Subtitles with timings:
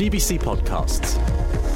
[0.00, 1.18] GBC Podcasts.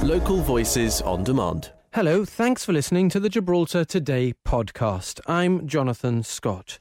[0.02, 1.72] Local voices on demand.
[1.92, 5.20] Hello, thanks for listening to the Gibraltar Today podcast.
[5.26, 6.78] I'm Jonathan Scott.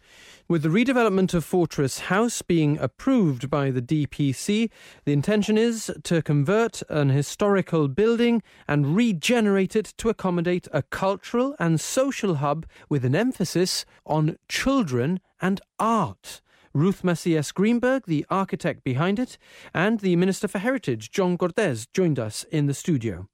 [0.47, 4.69] With the redevelopment of Fortress House being approved by the DPC,
[5.03, 11.57] the intention is to convert an historical building and regenerate it to accommodate a cultural
[11.59, 16.39] and social hub with an emphasis on children and art.
[16.73, 19.37] Ruth Massias Greenburg, the architect behind it,
[19.73, 23.27] and the Minister for Heritage, John Cortes, joined us in the studio.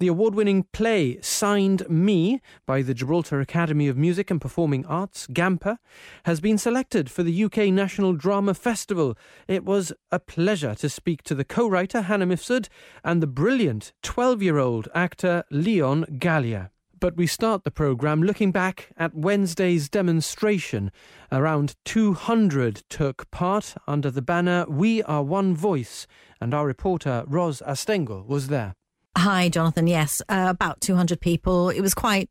[0.00, 5.28] The award winning play Signed Me by the Gibraltar Academy of Music and Performing Arts,
[5.28, 5.78] GAMPA,
[6.24, 9.16] has been selected for the UK National Drama Festival.
[9.46, 12.68] It was a pleasure to speak to the co writer, Hannah Mifsud,
[13.04, 16.70] and the brilliant 12 year old actor, Leon Galia.
[17.00, 20.92] But we start the programme looking back at Wednesday's demonstration.
[21.32, 26.06] Around 200 took part under the banner We Are One Voice,
[26.42, 28.74] and our reporter Ros Astengo was there.
[29.16, 29.86] Hi, Jonathan.
[29.86, 31.70] Yes, uh, about 200 people.
[31.70, 32.28] It was quite,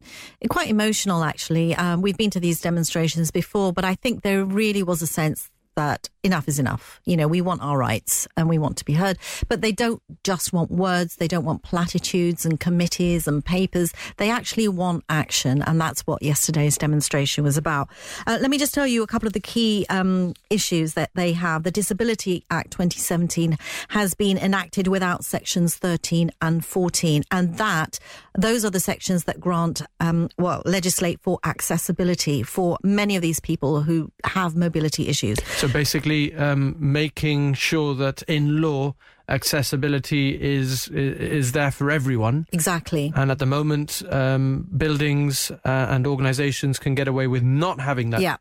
[0.49, 1.73] quite emotional, actually.
[1.73, 5.49] Um, we've been to these demonstrations before, but I think there really was a sense
[5.75, 6.99] that enough is enough.
[7.05, 9.17] You know, we want our rights and we want to be heard,
[9.47, 11.15] but they don't just want words.
[11.15, 13.93] They don't want platitudes and committees and papers.
[14.17, 15.61] They actually want action.
[15.61, 17.87] And that's what yesterday's demonstration was about.
[18.27, 21.33] Uh, let me just tell you a couple of the key um, issues that they
[21.33, 21.63] have.
[21.63, 23.57] The Disability Act 2017
[23.89, 27.23] has been enacted without sections 13 and 14.
[27.31, 27.99] And that,
[28.37, 33.39] those are the sections that grant, um, well, legislate for accessibility for many of these
[33.39, 35.39] people who have mobility issues.
[35.59, 38.95] So basically, um, making sure that in law
[39.27, 42.47] accessibility is is there for everyone.
[42.53, 43.11] Exactly.
[43.13, 48.11] And at the moment, um, buildings uh, and organisations can get away with not having
[48.11, 48.21] that.
[48.21, 48.37] Yeah.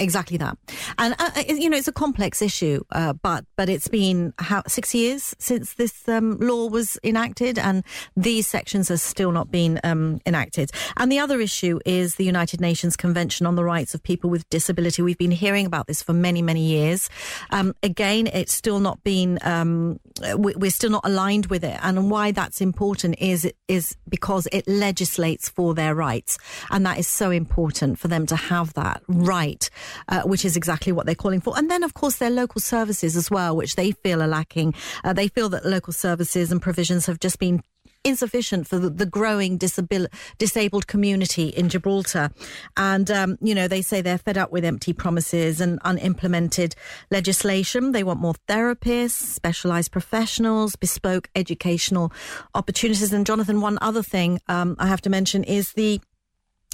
[0.00, 0.56] Exactly that,
[0.96, 4.62] and uh, uh, you know it's a complex issue, uh, but but it's been how
[4.66, 7.84] six years since this um, law was enacted, and
[8.16, 10.70] these sections have still not been um, enacted.
[10.96, 14.48] And the other issue is the United Nations Convention on the Rights of People with
[14.48, 15.02] Disability.
[15.02, 17.10] We've been hearing about this for many many years.
[17.50, 20.00] Um, again, it's still not been um,
[20.34, 25.50] we're still not aligned with it, and why that's important is is because it legislates
[25.50, 26.38] for their rights,
[26.70, 29.68] and that is so important for them to have that right
[30.08, 31.56] uh, which is exactly what they're calling for.
[31.56, 34.74] And then, of course, their local services as well, which they feel are lacking.
[35.04, 37.62] Uh, they feel that local services and provisions have just been
[38.02, 40.06] insufficient for the, growing disabil-
[40.38, 42.30] disabled community in Gibraltar.
[42.76, 46.74] And, um, you know, they say they're fed up with empty promises and unimplemented
[47.10, 47.92] legislation.
[47.92, 52.12] They want more therapists, specialized professionals, bespoke educational
[52.54, 53.12] opportunities.
[53.12, 56.00] And, Jonathan, one other thing um, I have to mention is the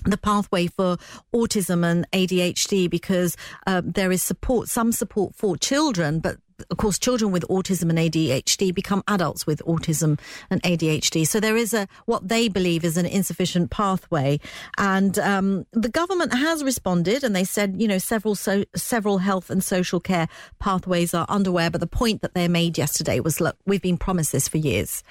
[0.04, 0.96] the pathway for
[1.34, 3.36] autism and ADHD because
[3.66, 6.36] uh, there is support, some support for children, but
[6.70, 10.18] of course, children with autism and ADHD become adults with autism
[10.50, 11.26] and ADHD.
[11.26, 14.40] So there is a what they believe is an insufficient pathway,
[14.78, 19.50] and um, the government has responded, and they said, you know, several so, several health
[19.50, 21.68] and social care pathways are underway.
[21.68, 25.02] But the point that they made yesterday was, look, we've been promised this for years.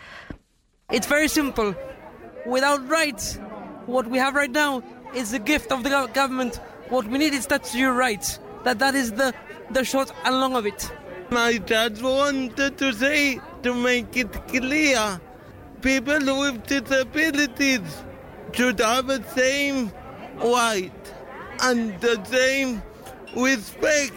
[0.91, 1.75] It's very simple.
[2.45, 3.39] Without rights,
[3.85, 4.83] what we have right now
[5.15, 6.59] is a gift of the government.
[6.89, 8.39] What we need is statutory rights.
[8.63, 9.33] That that is the
[9.71, 10.91] the short and long of it.
[11.29, 15.19] My dad wanted to say to make it clear,
[15.81, 18.03] people with disabilities
[18.53, 19.91] should have the same
[20.37, 21.13] right
[21.61, 22.81] and the same
[23.35, 24.13] respect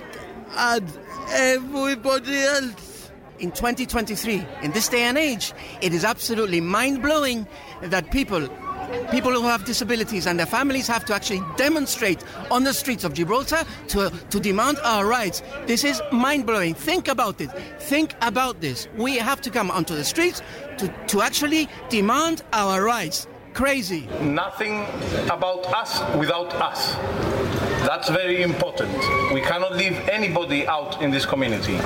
[0.56, 0.82] as
[1.30, 3.10] everybody else.
[3.38, 7.46] In 2023, in this day and age, it is absolutely mind blowing
[7.82, 8.48] that people
[9.10, 13.14] people who have disabilities and their families have to actually demonstrate on the streets of
[13.14, 15.42] Gibraltar to, to demand our rights.
[15.66, 16.74] This is mind blowing.
[16.74, 17.50] Think about it.
[17.80, 18.88] Think about this.
[18.96, 20.42] We have to come onto the streets
[20.78, 23.26] to, to actually demand our rights.
[23.54, 24.06] Crazy.
[24.20, 24.86] Nothing
[25.30, 26.94] about us without us.
[27.86, 28.92] That's very important.
[29.32, 31.76] We cannot leave anybody out in this community,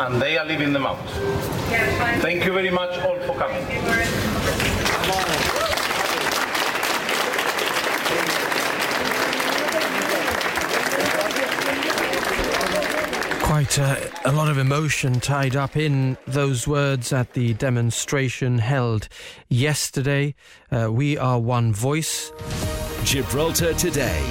[0.00, 0.98] and they are leaving them out.
[2.20, 3.64] Thank you very much all for coming.
[13.76, 19.08] Uh, a lot of emotion tied up in those words at the demonstration held
[19.48, 20.34] yesterday.
[20.70, 22.30] Uh, we are one voice.
[23.04, 24.22] Gibraltar Today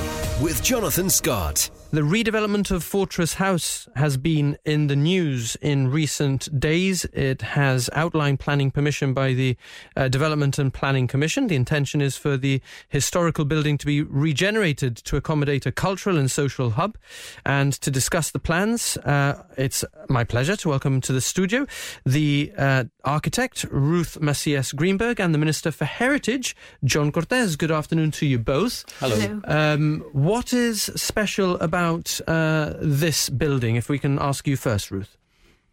[0.42, 1.69] with Jonathan Scott.
[1.94, 7.06] The redevelopment of Fortress House has been in the news in recent days.
[7.13, 9.56] It has outlined planning permission by the
[9.95, 11.45] uh, Development and Planning Commission.
[11.45, 16.31] The intention is for the historical building to be regenerated to accommodate a cultural and
[16.31, 16.98] social hub.
[17.45, 21.68] And to discuss the plans, uh, it's my pleasure to welcome to the studio
[22.07, 27.56] the uh, architect Ruth Massias Greenburg and the Minister for Heritage John Cortes.
[27.56, 28.84] Good afternoon to you both.
[28.98, 29.42] Hello.
[29.44, 31.82] Um, what is special about
[32.27, 33.75] uh, this building?
[33.75, 35.18] If we can ask you first, Ruth.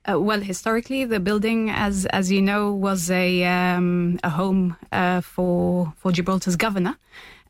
[0.08, 5.20] Uh, well, historically, the building, as as you know, was a um, a home uh,
[5.20, 6.96] for for Gibraltar's governor.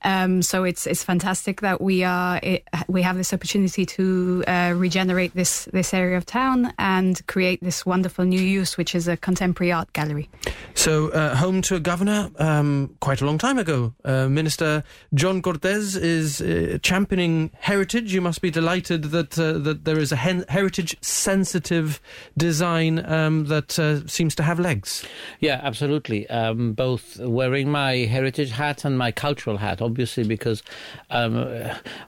[0.02, 4.74] Um, so it's it's fantastic that we are it, we have this opportunity to uh,
[4.76, 9.16] regenerate this this area of town and create this wonderful new use, which is a
[9.16, 10.28] contemporary art gallery.
[10.74, 13.92] So, uh, home to a governor um, quite a long time ago.
[14.04, 14.82] Uh, Minister
[15.12, 18.14] John Cortes is uh, championing heritage.
[18.14, 22.00] You must be delighted that uh, that there is a hen- heritage sensitive
[22.36, 25.04] design um, that uh, seems to have legs.
[25.40, 26.28] Yeah, absolutely.
[26.30, 30.62] Um, both wearing my heritage hat and my cultural hat, obviously, because
[31.10, 31.34] um,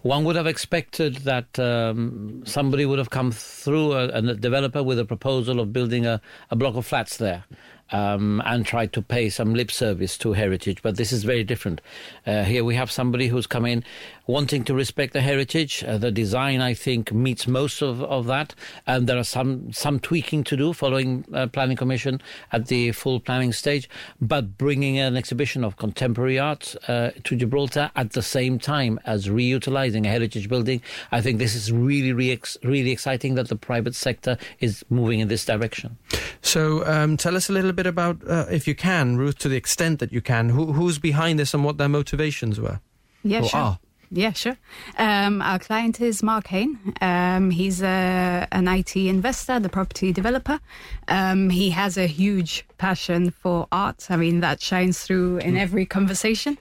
[0.02, 4.99] one would have expected that um, somebody would have come through, a, a developer with
[4.99, 6.20] a proposal of building a,
[6.50, 7.44] a block of flats there.
[7.93, 11.81] Um, and tried to pay some lip service to heritage, but this is very different.
[12.27, 13.85] Uh, here we have somebody who's come in
[14.27, 15.85] wanting to respect the heritage.
[15.85, 18.55] Uh, the design, I think, meets most of, of that,
[18.87, 22.21] and there are some some tweaking to do following uh, planning commission
[22.53, 23.89] at the full planning stage.
[24.21, 29.29] But bringing an exhibition of contemporary art uh, to Gibraltar at the same time as
[29.29, 33.94] reutilizing a heritage building, I think this is really really, really exciting that the private
[33.94, 35.99] sector is moving in this direction.
[36.43, 39.56] So, um, tell us a little bit about, uh, if you can, Ruth, to the
[39.56, 42.81] extent that you can, who, who's behind this and what their motivations were.
[43.23, 43.61] Yeah, or sure.
[43.61, 43.79] are.
[44.14, 44.58] Yeah, sure.
[44.99, 46.79] Um, our client is Mark Hain.
[47.00, 50.61] Um, he's a, an IT investor, the property developer.
[51.08, 54.08] Um, he has a huge passion for art.
[54.11, 56.58] I mean, that shines through in every conversation.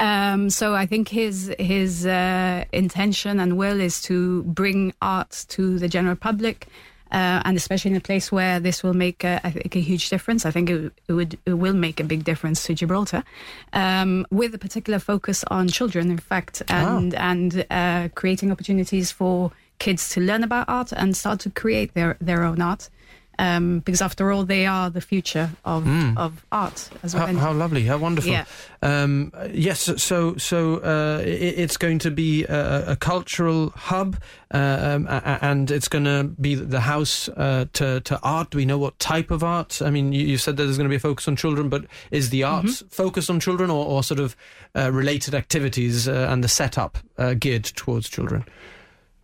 [0.00, 5.78] Um, so I think his his uh, intention and will is to bring art to
[5.78, 6.66] the general public.
[7.10, 10.10] Uh, and especially in a place where this will make, a, I think, a huge
[10.10, 10.44] difference.
[10.44, 13.24] I think it, it would it will make a big difference to Gibraltar,
[13.72, 19.52] um, with a particular focus on children, in fact, and and uh, creating opportunities for
[19.78, 22.90] kids to learn about art and start to create their their own art.
[23.38, 25.86] Um, because after all, they are the future of
[26.16, 27.26] of art as well.
[27.26, 27.84] How, how lovely!
[27.84, 28.32] How wonderful!
[28.32, 28.44] Yeah.
[28.82, 29.90] Um, yes.
[30.02, 34.16] So, so uh, it, it's going to be a, a cultural hub,
[34.52, 38.50] uh, um, and it's going to be the house uh, to to art.
[38.50, 39.80] Do we know what type of art?
[39.82, 41.84] I mean, you, you said that there's going to be a focus on children, but
[42.10, 44.36] is the art focused on children, or, or sort of
[44.74, 48.44] uh, related activities uh, and the setup uh, geared towards children?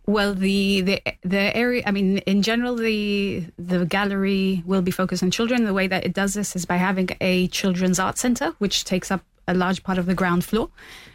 [0.07, 1.83] Well, the, the the area.
[1.85, 5.65] I mean, in general, the the gallery will be focused on children.
[5.65, 9.09] The way that it does this is by having a children's art center, which takes
[9.09, 10.69] up a large part of the ground floor.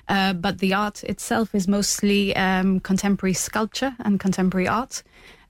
[0.09, 5.03] Uh, but the art itself is mostly um, contemporary sculpture and contemporary art.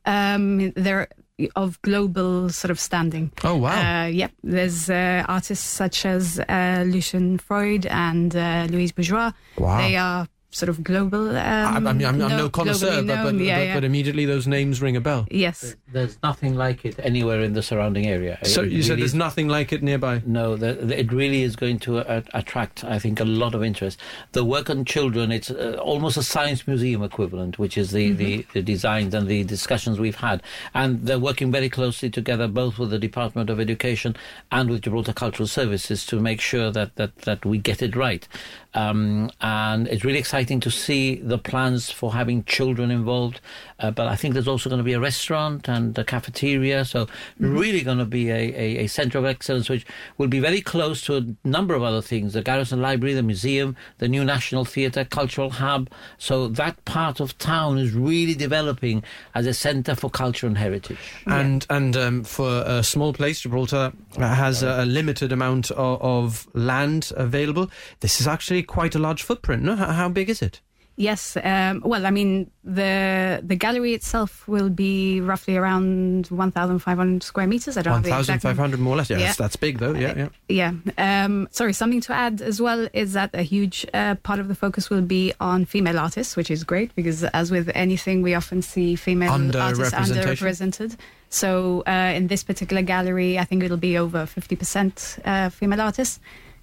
[0.04, 1.08] Um, they're
[1.56, 3.32] of global sort of standing.
[3.44, 4.04] Oh, wow.
[4.04, 9.32] Uh, yep, there's uh, artists such as uh, Lucian Freud and uh, Louise Bourgeois.
[9.56, 9.78] Wow.
[9.78, 11.30] They are sort of global.
[11.30, 13.74] Um, I, I mean, I'm, I'm no, no- connoisseur, but but, yeah, but, yeah.
[13.74, 15.26] but immediately those names ring a bell.
[15.30, 15.76] Yes.
[15.92, 18.38] There's nothing like it anywhere in the surrounding area.
[18.42, 20.22] So It you said really there's nothing like it nearby.
[20.26, 23.62] No, the, the, it really is going to uh, attract, I think, a lot of
[23.62, 24.00] interest.
[24.32, 28.46] The work on children, it's uh, almost a science museum equivalent, which is the, the,
[28.52, 30.42] the designs and the discussions we've had.
[30.74, 34.16] And they're working very closely together, both with the Department of Education
[34.50, 38.26] and with Gibraltar Cultural Services to make sure that, that, that we get it right.
[38.74, 43.40] Um, and it's really exciting to see the plans for having children involved.
[43.78, 46.84] Uh, but I think there's also going to be a restaurant and a cafeteria.
[46.84, 47.08] So
[47.38, 49.86] really going to be a, a, a centre of excellence, which
[50.18, 53.76] will be very close to a number of other things: the Garrison Library, the museum,
[53.98, 55.90] the new National Theatre, cultural hub.
[56.18, 59.02] So that part of town is really developing
[59.34, 60.98] as a centre for culture and heritage.
[61.26, 66.48] And and um, for a small place, Gibraltar has a, a limited amount of, of
[66.54, 67.70] land available.
[68.00, 69.62] This is actually quite a large footprint.
[69.62, 70.60] No, how, how big is it?
[71.00, 71.34] Yes.
[71.42, 77.78] Um, well, I mean, the the gallery itself will be roughly around 1,500 square meters.
[77.78, 79.08] I don't One have the exact thousand five hundred, more or less.
[79.08, 79.24] Yeah, Yeah.
[79.26, 79.94] That's, that's big though.
[79.94, 80.74] Yeah, yeah.
[80.98, 81.24] Yeah.
[81.24, 84.54] Um, sorry, something to add as well is that a huge uh, part of the
[84.54, 88.60] focus will be on female artists, which is great because, as with anything, we often
[88.60, 90.98] see female artists underrepresented.
[91.30, 96.20] So, uh, in this particular gallery, I think it'll be over 50% uh, female artists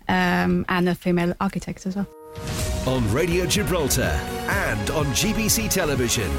[0.07, 2.07] um, and a female architect as well.
[2.85, 6.31] on Radio Gibraltar and on GBC Television.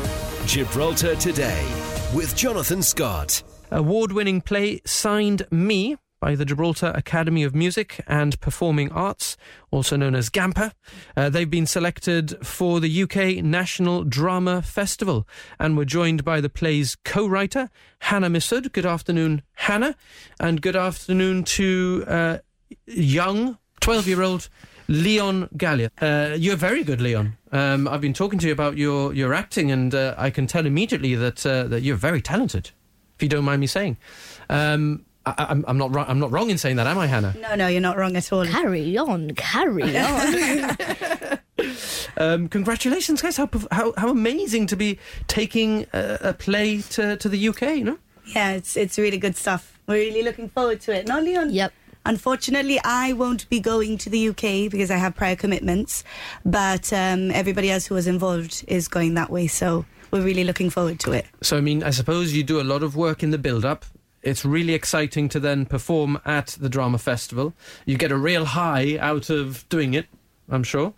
[0.47, 1.67] Gibraltar Today
[2.15, 3.43] with Jonathan Scott.
[3.71, 9.37] Award winning play Signed Me by the Gibraltar Academy of Music and Performing Arts,
[9.71, 10.73] also known as GAMPA.
[11.17, 15.29] Uh, they've been selected for the UK National Drama Festival
[15.61, 17.69] and were joined by the play's co writer,
[18.01, 18.73] Hannah Mifsud.
[18.73, 19.95] Good afternoon, Hannah.
[20.41, 22.39] And good afternoon to uh,
[22.87, 24.49] young 12 year old
[24.89, 25.91] Leon Galia.
[26.01, 27.37] Uh, you're very good, Leon.
[27.53, 30.65] Um, I've been talking to you about your, your acting, and uh, I can tell
[30.67, 32.71] immediately that uh, that you're very talented.
[33.17, 33.97] If you don't mind me saying,
[34.49, 36.07] um, I, I'm, I'm not wrong.
[36.09, 37.35] I'm not wrong in saying that, am I, Hannah?
[37.41, 38.47] No, no, you're not wrong at all.
[38.47, 41.39] Carry on, carry on.
[42.17, 43.37] Um, congratulations, guys!
[43.37, 47.63] How, how how amazing to be taking a, a play to, to the UK.
[47.63, 49.79] You know, Yeah, it's it's really good stuff.
[49.87, 51.09] We're really looking forward to it.
[51.09, 51.51] No, Leon?
[51.51, 51.73] Yep.
[52.07, 56.05] Unfortunately, I won't be going to the UK because I have prior commitments,
[56.45, 60.71] but um, everybody else who was involved is going that way, so we're really looking
[60.71, 61.27] forward to it.
[61.43, 63.85] so I mean, I suppose you do a lot of work in the build-up.
[64.23, 67.55] It's really exciting to then perform at the drama festival.
[67.87, 70.07] You get a real high out of doing it,
[70.49, 70.95] I'm sure.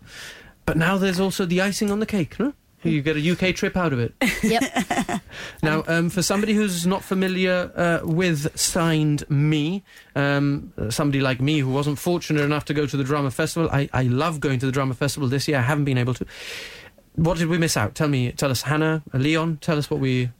[0.65, 2.53] But now there's also the icing on the cake, no?
[2.83, 4.13] You get a UK trip out of it.
[4.43, 5.21] yep.
[5.63, 9.83] Now, um, for somebody who's not familiar uh, with Signed Me,
[10.15, 13.87] um, somebody like me who wasn't fortunate enough to go to the drama festival, I,
[13.93, 15.59] I love going to the drama festival this year.
[15.59, 16.25] I haven't been able to.
[17.15, 17.95] What did we miss out?
[17.95, 20.31] Tell me, tell us, Hannah, Leon, tell us what we.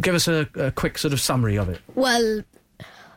[0.00, 1.80] Give us a, a quick sort of summary of it.
[1.94, 2.42] Well,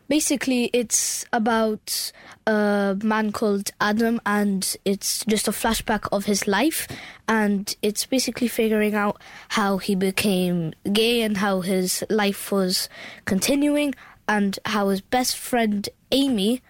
[0.07, 2.11] basically, it's about
[2.45, 6.87] a man called Adam, and it's just a flashback of his life.
[7.27, 12.89] And it's basically figuring out how he became gay and how his life was
[13.25, 13.95] continuing,
[14.27, 16.61] and how his best friend Amy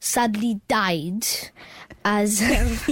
[0.00, 1.26] sadly died
[2.04, 2.40] as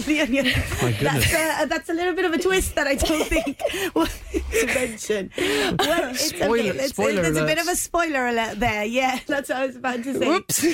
[0.06, 0.42] Leon, yeah.
[0.82, 1.30] My goodness.
[1.32, 3.60] That's a, that's a little bit of a twist that I don't think
[3.94, 4.10] was
[4.52, 5.30] to mention.
[5.36, 6.68] Well, it's Spoiler- okay.
[6.78, 7.66] It's, spoiler there's a bit alert.
[7.66, 8.84] of a spoiler alert there.
[8.84, 10.26] Yeah, that's what I was about to say.
[10.28, 10.64] Whoops.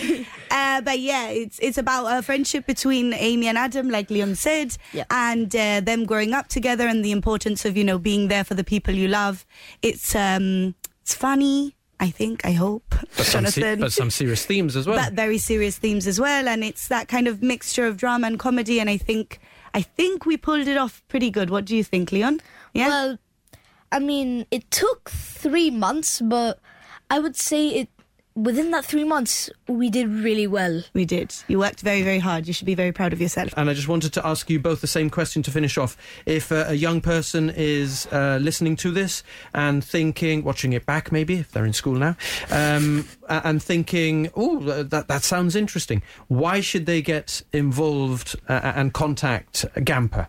[0.50, 4.76] Uh, but yeah, it's it's about a friendship between Amy and Adam, like Leon said,
[4.92, 5.04] Yeah.
[5.10, 8.54] and uh, them growing up together and the importance of you know being there for
[8.54, 9.44] the people you love.
[9.82, 11.74] It's um it's funny.
[12.02, 12.44] I think.
[12.44, 12.84] I hope.
[13.16, 14.96] But some, se- but some serious themes as well.
[15.02, 18.38] but very serious themes as well and it's that kind of mixture of drama and
[18.38, 19.38] comedy and i think
[19.72, 22.40] i think we pulled it off pretty good what do you think leon
[22.74, 23.18] yeah Well,
[23.92, 26.58] I mean, it took three months, but
[27.10, 27.88] I would say it
[28.34, 30.82] within that three months we did really well.
[30.94, 33.68] we did you worked very very hard you should be very proud of yourself And
[33.68, 35.96] I just wanted to ask you both the same question to finish off.
[36.26, 39.22] If uh, a young person is uh, listening to this
[39.54, 42.16] and thinking, watching it back maybe, if they're in school now,
[42.50, 48.92] um, and thinking, oh, that, that sounds interesting, why should they get involved uh, and
[48.92, 50.28] contact GAMPA?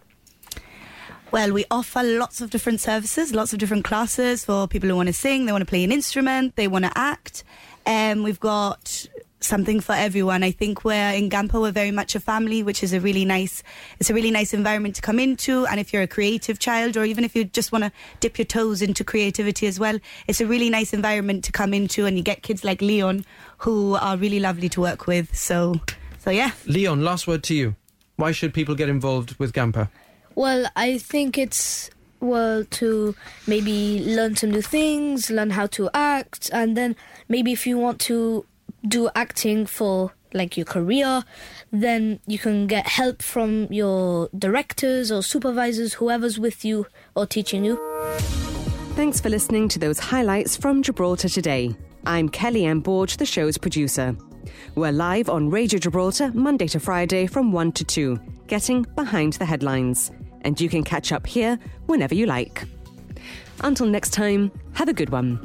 [1.31, 5.07] well we offer lots of different services lots of different classes for people who want
[5.07, 7.43] to sing they want to play an instrument they want to act
[7.85, 9.07] um, we've got
[9.43, 10.43] something for everyone.
[10.43, 13.61] I think we're in Gampa, we're very much a family, which is a really nice,
[13.99, 15.65] it's a really nice environment to come into.
[15.67, 18.45] And if you're a creative child, or even if you just want to dip your
[18.45, 22.05] toes into creativity as well, it's a really nice environment to come into.
[22.05, 23.25] And you get kids like Leon
[23.57, 25.35] who are really lovely to work with.
[25.35, 25.79] So,
[26.19, 26.51] so yeah.
[26.65, 27.75] Leon, last word to you.
[28.15, 29.89] Why should people get involved with GAMPA?
[30.35, 31.89] Well, I think it's
[32.23, 33.15] well to
[33.47, 36.95] maybe learn some new things, learn how to act, and then
[37.29, 38.45] maybe if you want to
[38.87, 41.23] do acting for like your career,
[41.71, 47.63] then you can get help from your directors or supervisors, whoever's with you or teaching
[47.63, 47.79] you.
[48.95, 51.75] Thanks for listening to those highlights from Gibraltar today.
[52.05, 52.81] I'm Kelly M.
[52.81, 54.15] Borge, the show's producer.
[54.75, 59.45] We're live on Radio Gibraltar Monday to Friday from 1 to 2, getting behind the
[59.45, 60.11] headlines.
[60.43, 62.63] And you can catch up here whenever you like.
[63.61, 65.39] Until next time, have a good one.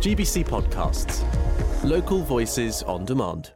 [0.00, 1.24] GBC Podcasts.
[1.84, 3.52] Local voices on demand.